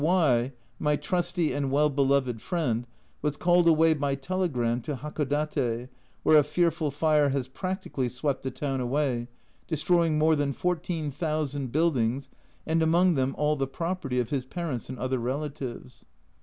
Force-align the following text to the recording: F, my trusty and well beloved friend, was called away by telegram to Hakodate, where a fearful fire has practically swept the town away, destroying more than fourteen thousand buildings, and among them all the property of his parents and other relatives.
F, 0.03 0.49
my 0.79 0.95
trusty 0.95 1.53
and 1.53 1.69
well 1.69 1.87
beloved 1.91 2.41
friend, 2.41 2.87
was 3.21 3.37
called 3.37 3.67
away 3.67 3.93
by 3.93 4.15
telegram 4.15 4.81
to 4.81 4.95
Hakodate, 4.95 5.89
where 6.23 6.39
a 6.39 6.43
fearful 6.43 6.89
fire 6.89 7.29
has 7.29 7.47
practically 7.47 8.09
swept 8.09 8.41
the 8.41 8.49
town 8.49 8.81
away, 8.81 9.27
destroying 9.67 10.17
more 10.17 10.35
than 10.35 10.53
fourteen 10.53 11.11
thousand 11.11 11.71
buildings, 11.71 12.29
and 12.65 12.81
among 12.81 13.13
them 13.13 13.35
all 13.37 13.55
the 13.55 13.67
property 13.67 14.19
of 14.19 14.31
his 14.31 14.43
parents 14.43 14.89
and 14.89 14.97
other 14.97 15.19
relatives. 15.19 16.03